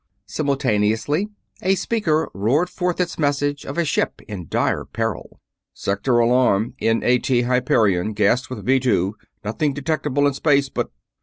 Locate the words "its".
2.99-3.19